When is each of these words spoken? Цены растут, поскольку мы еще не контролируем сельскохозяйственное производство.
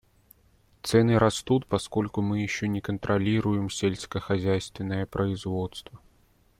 Цены 0.81 1.19
растут, 1.19 1.67
поскольку 1.67 2.23
мы 2.23 2.39
еще 2.39 2.67
не 2.67 2.81
контролируем 2.81 3.69
сельскохозяйственное 3.69 5.05
производство. 5.05 5.99